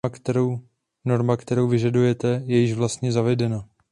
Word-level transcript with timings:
Norma, 1.05 1.37
kterou 1.37 1.67
vyžadujete, 1.67 2.43
je 2.45 2.57
již 2.57 2.73
vlastně 2.73 3.11
zavedena. 3.11 3.67